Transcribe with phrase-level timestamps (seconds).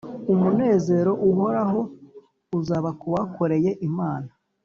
[0.33, 1.81] Umunezero uhoraho
[2.59, 4.29] uzaba ku bakoreye Imana